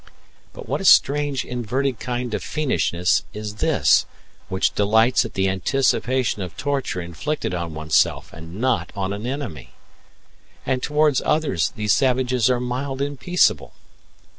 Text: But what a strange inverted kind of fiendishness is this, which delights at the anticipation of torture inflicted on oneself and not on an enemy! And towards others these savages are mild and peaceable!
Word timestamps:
But 0.53 0.67
what 0.67 0.81
a 0.81 0.85
strange 0.85 1.45
inverted 1.45 1.99
kind 1.99 2.33
of 2.33 2.41
fiendishness 2.43 3.23
is 3.35 3.57
this, 3.57 4.07
which 4.49 4.73
delights 4.73 5.25
at 5.25 5.35
the 5.35 5.47
anticipation 5.47 6.41
of 6.41 6.57
torture 6.57 6.99
inflicted 7.01 7.53
on 7.53 7.75
oneself 7.75 8.33
and 8.33 8.55
not 8.55 8.91
on 8.95 9.13
an 9.13 9.27
enemy! 9.27 9.73
And 10.65 10.81
towards 10.81 11.21
others 11.23 11.69
these 11.75 11.93
savages 11.93 12.49
are 12.49 12.59
mild 12.59 12.99
and 12.99 13.19
peaceable! 13.19 13.73